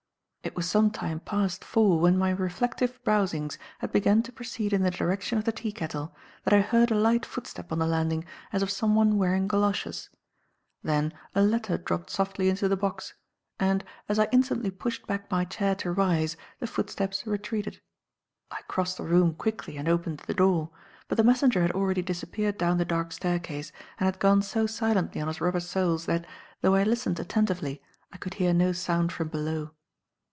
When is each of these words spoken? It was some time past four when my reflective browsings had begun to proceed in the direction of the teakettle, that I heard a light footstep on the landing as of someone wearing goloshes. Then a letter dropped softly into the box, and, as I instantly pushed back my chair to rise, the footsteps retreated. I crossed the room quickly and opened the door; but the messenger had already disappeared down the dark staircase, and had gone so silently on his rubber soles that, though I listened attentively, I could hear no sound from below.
It 0.43 0.55
was 0.55 0.67
some 0.67 0.89
time 0.89 1.19
past 1.19 1.63
four 1.63 1.99
when 1.99 2.17
my 2.17 2.31
reflective 2.31 2.99
browsings 3.03 3.59
had 3.77 3.91
begun 3.91 4.23
to 4.23 4.31
proceed 4.31 4.73
in 4.73 4.81
the 4.81 4.89
direction 4.89 5.37
of 5.37 5.43
the 5.45 5.51
teakettle, 5.51 6.13
that 6.43 6.53
I 6.53 6.61
heard 6.61 6.89
a 6.89 6.95
light 6.95 7.27
footstep 7.27 7.71
on 7.71 7.77
the 7.77 7.85
landing 7.85 8.25
as 8.51 8.63
of 8.63 8.71
someone 8.71 9.19
wearing 9.19 9.47
goloshes. 9.47 10.09
Then 10.83 11.13
a 11.35 11.43
letter 11.43 11.77
dropped 11.77 12.09
softly 12.09 12.49
into 12.49 12.67
the 12.67 12.75
box, 12.75 13.13
and, 13.59 13.83
as 14.09 14.17
I 14.17 14.25
instantly 14.31 14.71
pushed 14.71 15.05
back 15.05 15.29
my 15.29 15.45
chair 15.45 15.75
to 15.75 15.91
rise, 15.91 16.35
the 16.59 16.67
footsteps 16.67 17.25
retreated. 17.27 17.79
I 18.49 18.61
crossed 18.67 18.97
the 18.97 19.03
room 19.03 19.35
quickly 19.35 19.77
and 19.77 19.87
opened 19.87 20.21
the 20.25 20.33
door; 20.33 20.71
but 21.07 21.15
the 21.17 21.23
messenger 21.23 21.61
had 21.61 21.71
already 21.73 22.01
disappeared 22.01 22.57
down 22.57 22.79
the 22.79 22.83
dark 22.83 23.11
staircase, 23.11 23.71
and 23.99 24.05
had 24.07 24.17
gone 24.19 24.41
so 24.41 24.65
silently 24.65 25.21
on 25.21 25.27
his 25.27 25.39
rubber 25.39 25.59
soles 25.61 26.07
that, 26.07 26.25
though 26.61 26.73
I 26.73 26.83
listened 26.83 27.19
attentively, 27.19 27.79
I 28.11 28.17
could 28.17 28.33
hear 28.33 28.53
no 28.55 28.71
sound 28.71 29.11
from 29.11 29.27
below. 29.27 29.71